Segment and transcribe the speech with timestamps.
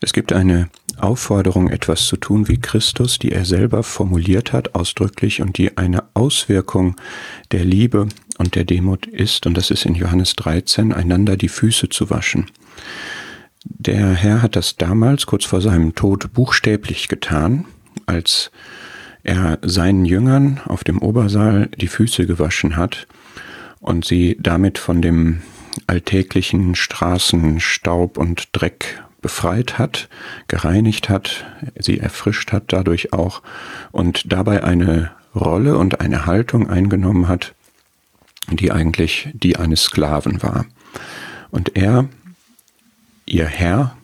[0.00, 5.42] Es gibt eine Aufforderung, etwas zu tun wie Christus, die er selber formuliert hat, ausdrücklich
[5.42, 6.96] und die eine Auswirkung
[7.52, 11.88] der Liebe und der Demut ist, und das ist in Johannes 13, einander die Füße
[11.88, 12.46] zu waschen.
[13.64, 17.64] Der Herr hat das damals, kurz vor seinem Tod, buchstäblich getan,
[18.06, 18.50] als
[19.22, 23.06] er seinen Jüngern auf dem Obersaal die Füße gewaschen hat
[23.80, 25.42] und sie damit von dem
[25.88, 30.08] alltäglichen Straßenstaub und Dreck befreit hat,
[30.46, 31.44] gereinigt hat,
[31.76, 33.42] sie erfrischt hat dadurch auch
[33.90, 37.52] und dabei eine Rolle und eine Haltung eingenommen hat,
[38.52, 40.66] die eigentlich die eines Sklaven war.
[41.50, 42.08] Und er,
[43.24, 43.96] ihr Herr,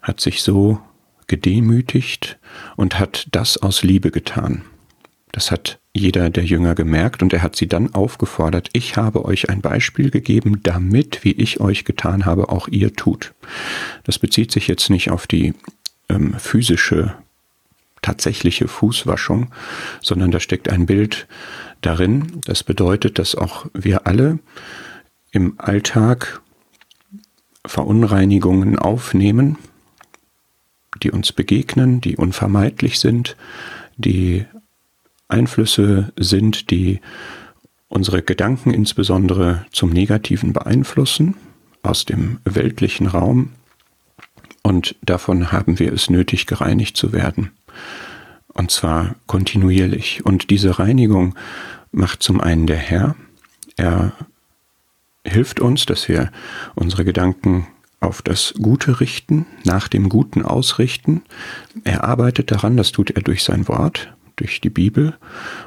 [0.00, 0.80] hat sich so
[1.26, 2.38] gedemütigt
[2.76, 4.64] und hat das aus Liebe getan.
[5.36, 9.50] Das hat jeder der Jünger gemerkt und er hat sie dann aufgefordert, ich habe euch
[9.50, 13.34] ein Beispiel gegeben, damit, wie ich euch getan habe, auch ihr tut.
[14.04, 15.52] Das bezieht sich jetzt nicht auf die
[16.08, 17.16] ähm, physische,
[18.00, 19.52] tatsächliche Fußwaschung,
[20.00, 21.26] sondern da steckt ein Bild
[21.82, 22.40] darin.
[22.46, 24.38] Das bedeutet, dass auch wir alle
[25.32, 26.40] im Alltag
[27.66, 29.58] Verunreinigungen aufnehmen,
[31.02, 33.36] die uns begegnen, die unvermeidlich sind,
[33.98, 34.46] die
[35.28, 37.00] Einflüsse sind, die
[37.88, 41.36] unsere Gedanken insbesondere zum Negativen beeinflussen,
[41.82, 43.50] aus dem weltlichen Raum.
[44.62, 47.52] Und davon haben wir es nötig, gereinigt zu werden.
[48.48, 50.24] Und zwar kontinuierlich.
[50.24, 51.36] Und diese Reinigung
[51.92, 53.14] macht zum einen der Herr.
[53.76, 54.12] Er
[55.24, 56.32] hilft uns, dass wir
[56.74, 57.66] unsere Gedanken
[58.00, 61.22] auf das Gute richten, nach dem Guten ausrichten.
[61.84, 65.16] Er arbeitet daran, das tut er durch sein Wort, durch die Bibel.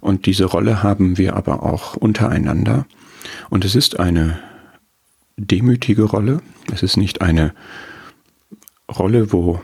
[0.00, 2.86] Und diese Rolle haben wir aber auch untereinander.
[3.50, 4.38] Und es ist eine
[5.36, 6.42] demütige Rolle.
[6.72, 7.54] Es ist nicht eine
[8.88, 9.60] Rolle, wo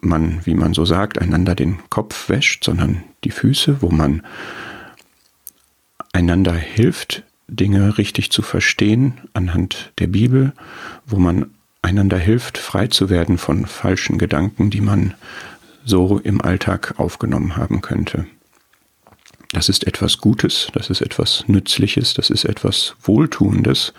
[0.00, 4.22] man, wie man so sagt, einander den Kopf wäscht, sondern die Füße, wo man
[6.12, 10.52] einander hilft, Dinge richtig zu verstehen anhand der Bibel,
[11.06, 11.46] wo man
[11.80, 15.14] einander hilft, frei zu werden von falschen Gedanken, die man
[15.88, 18.26] so im Alltag aufgenommen haben könnte.
[19.52, 23.94] Das ist etwas Gutes, das ist etwas Nützliches, das ist etwas Wohltuendes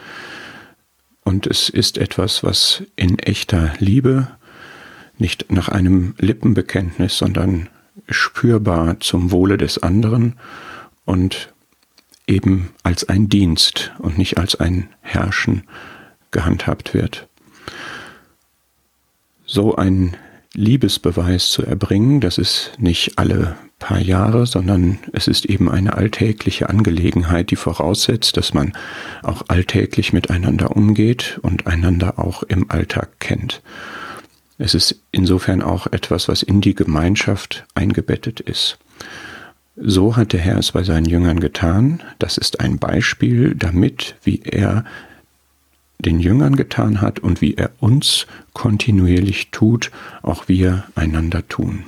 [1.24, 4.28] und es ist etwas, was in echter Liebe,
[5.18, 7.70] nicht nach einem Lippenbekenntnis, sondern
[8.08, 10.36] spürbar zum Wohle des anderen
[11.06, 11.52] und
[12.28, 15.64] eben als ein Dienst und nicht als ein Herrschen
[16.30, 17.28] gehandhabt wird.
[19.46, 20.16] So ein
[20.54, 22.22] Liebesbeweis zu erbringen.
[22.22, 28.36] Das ist nicht alle paar Jahre, sondern es ist eben eine alltägliche Angelegenheit, die voraussetzt,
[28.38, 28.74] dass man
[29.24, 33.62] auch alltäglich miteinander umgeht und einander auch im Alltag kennt.
[34.58, 38.78] Es ist insofern auch etwas, was in die Gemeinschaft eingebettet ist.
[39.78, 42.04] So hat der Herr es bei seinen Jüngern getan.
[42.20, 44.84] Das ist ein Beispiel damit, wie er
[46.00, 51.86] den Jüngern getan hat und wie er uns kontinuierlich tut, auch wir einander tun.